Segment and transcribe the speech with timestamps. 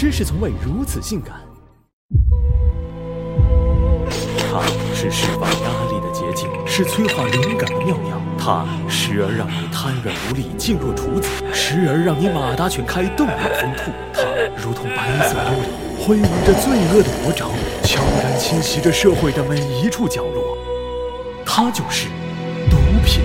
[0.00, 1.34] 知识从未如此性感。
[4.50, 4.62] 它
[4.94, 8.18] 是释放压力的捷径，是催化灵感的妙药。
[8.38, 13.92] 它时而让你瘫软无力，静若处子；时而让你马达全开，动若疯兔。
[14.14, 14.22] 它
[14.56, 15.68] 如同白色幽灵，
[16.00, 17.50] 挥舞着罪恶的魔爪，
[17.82, 20.56] 悄然侵袭着社会的每一处角落。
[21.44, 22.08] 它就是
[22.70, 23.20] 毒品。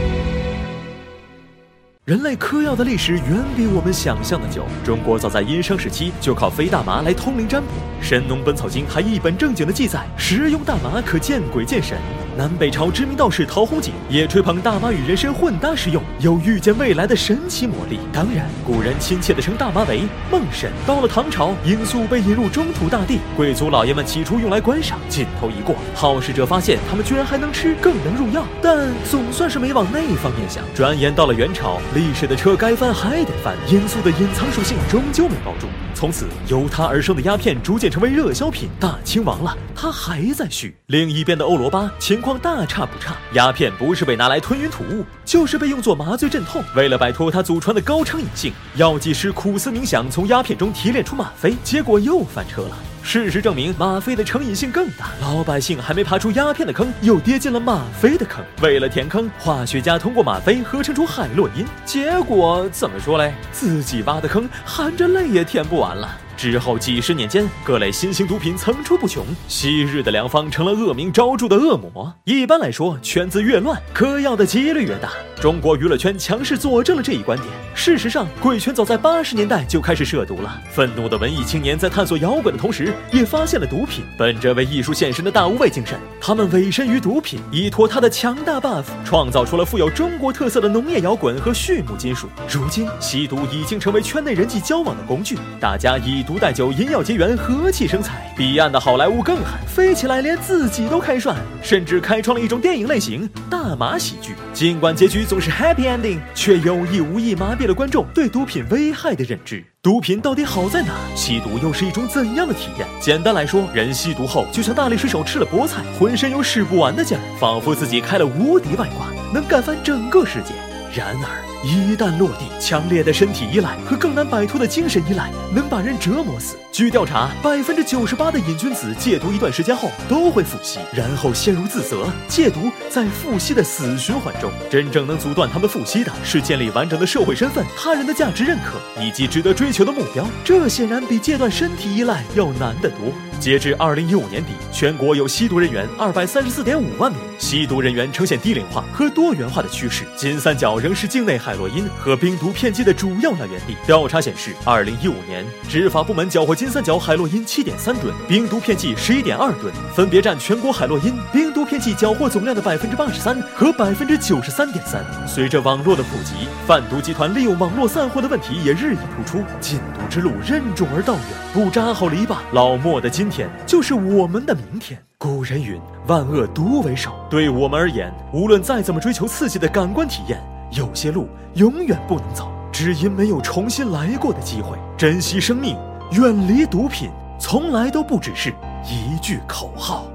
[2.05, 4.63] 人类嗑药的历史远比我们想象的久。
[4.83, 7.67] 中国早在殷商时期就靠飞大麻来通灵占卜，
[7.99, 11.97] 《神农本草经》还一本正经的记载，食用大麻可见鬼见神。
[12.37, 17.97] 南北朝知名道士陶弘景也吹捧大麻与人参混搭食用，有预见未来的神奇魔力。
[18.11, 20.69] 当然，古人亲切地称大麻为梦神。
[20.85, 30.61] 到了唐朝，罂粟被引入中土大地，贵族老爷们起初用来观赏，劲头一过，好事者发现他们居然还能吃，更能入药，但总算是没往那方面想。
[30.75, 31.79] 转眼到了元朝。
[31.93, 38.67] 历史的车该翻还得翻，罂粟的隐藏属性终究没保住，从此由它而生的鸦片逐渐成为热销品。
[38.77, 40.75] 大清亡了，它还在续。
[40.87, 46.63] 另一边的欧罗巴情况大差不差，鸦片不是被拿来吞云吐雾，就是被用作麻醉镇痛。
[46.75, 52.75] 为了摆脱他祖传的高成瘾性，药剂师苦思冥想，从鸦片中提炼出吗啡，结果又翻车了。
[53.03, 55.09] 事实证明，吗啡的成瘾性更大。
[55.21, 58.43] 老百姓还没爬出鸦片的坑，又跌进了吗啡的坑。
[58.63, 63.35] 为了填坑，化学家通过吗啡合成出海洛因，结果怎么说嘞？
[63.51, 66.09] 自己挖的坑，含着泪也填不完了。
[66.37, 72.13] 之后几十年间，各类新型毒品层出不穷，昔日的良方成了恶名昭著的恶魔。
[72.23, 75.09] 一般来说，圈子越乱，嗑药的几率越大。
[75.41, 77.49] 中国娱乐圈强势佐证了这一观点。
[77.73, 80.61] 事实上，贵圈早在八十年代就开始涉毒了。
[80.71, 84.03] 愤怒的文艺青年在探索摇滚的同时，也发现了毒品。
[84.17, 92.27] 本着为艺术献身的大无畏精神，他们委身于毒品，依托它的强大 buff，创造出了富有中国特色的农业摇滚和畜牧金属。
[92.49, 98.33] 如今，吸毒已经成为圈内人际交往的工具，大家以毒代酒，因药结缘，和气生财。
[98.35, 104.33] 彼岸的好莱坞更狠，飞起来连自己都开涮，甚至开创了一种电影类型——大麻喜剧。
[104.53, 109.63] 尽管结局总是 happy ending，却有意无意麻痹了观众对毒品危害的认知。
[109.81, 110.93] 毒品到底好在哪？
[111.15, 112.87] 吸毒又是一种怎样的体验？
[112.99, 120.53] 简单来说，人吸毒后就像大力水手吃了菠菜，浑身有使不完的劲儿，仿佛自己开了无敌外挂，能干翻整个世界。
[120.95, 126.55] 然而，一旦落地，强烈的身体依赖和更难摆脱的精神依赖，能把人折磨死。
[126.71, 134.49] 据调查，百分之九十八的瘾君子戒毒一段时间后都会复吸，然后陷入自责、戒毒在复吸的死循环中。
[134.69, 140.25] 真正能阻断他们复吸的，是建立完整的社会身份、他人的价值认可以及值得追求的目标。
[140.45, 143.11] 这显然比戒断身体依赖要难得多。
[143.39, 150.03] 截至二零一五年底，全国有吸毒人员二百三十四点五万名，吸毒人员呈现低龄化和多元化的趋势。
[150.15, 153.75] 金三角仍是境内海洛因和冰毒片剂的主要来源地。
[153.85, 165.05] 调查显示，二零一五年执法部门缴获金三角海洛因七点三吨，冰毒片剂十一点二吨，分别占全国海洛因、冰毒片剂缴获总量的百分之八十三和百分之九十三点三。
[165.27, 169.43] 随着网络的普及，贩毒集团利用网络散货的问题也日益突出。
[169.59, 171.23] 禁毒之路任重而道远，
[171.53, 175.03] 不扎好篱笆，老莫的金今天就是我们的明天。
[175.17, 180.39] 古人云：“万恶毒为首。”对我们而言，无论再怎么追求刺激的感官体验，
[180.73, 184.77] 有些路永远不能走，只因没有重新来过的机会。
[184.95, 185.75] 珍惜生命，
[186.11, 187.09] 远离毒品，
[187.39, 188.53] 从来都不只是
[188.83, 190.05] 一句口号。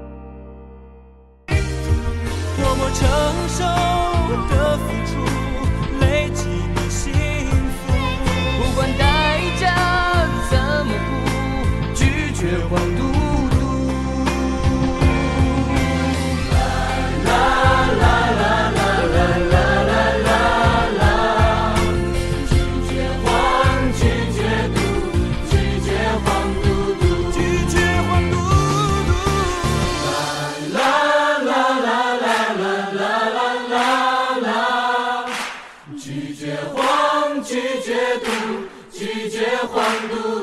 [2.93, 3.07] 承
[3.49, 3.63] 受
[4.49, 4.77] 的
[12.41, 13.01] 付，拒绝黄赌
[13.51, 13.55] 毒。
[17.23, 19.15] 啦啦啦啦啦
[19.51, 19.53] 啦
[19.85, 19.93] 啦
[20.25, 20.29] 啦
[20.97, 21.03] 啦，
[22.49, 22.51] 拒
[22.87, 22.89] 绝
[23.23, 23.29] 黄，
[23.93, 24.01] 拒
[24.33, 24.37] 绝
[24.73, 24.75] 毒，
[25.51, 25.53] 拒
[25.85, 25.87] 绝
[26.23, 26.25] 黄
[26.63, 26.65] 赌
[26.99, 27.37] 毒，拒
[27.69, 27.73] 绝
[28.07, 28.33] 黄赌
[29.05, 29.09] 毒。
[30.73, 30.77] 啦
[31.37, 31.85] 啦啦
[32.17, 32.25] 啦
[32.57, 33.01] 啦啦
[33.37, 33.75] 啦啦
[34.41, 34.49] 啦，
[35.95, 36.41] 拒绝
[36.73, 36.79] 黄，
[37.43, 37.51] 拒
[37.83, 38.25] 绝毒，
[38.91, 39.37] 拒绝
[39.71, 39.77] 黄
[40.09, 40.40] 赌。